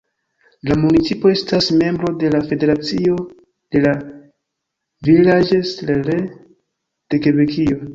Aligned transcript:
La 0.69 0.77
municipo 0.85 1.31
estas 1.33 1.67
membro 1.81 2.11
de 2.23 2.33
la 2.37 2.41
Federacio 2.53 3.19
de 3.77 3.85
la 3.87 3.95
"Villages-relais" 5.13 6.31
de 6.33 7.27
Kebekio. 7.27 7.85